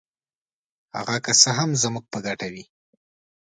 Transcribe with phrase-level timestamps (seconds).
[0.97, 2.63] هغه که څه هم زموږ په ګټه وي.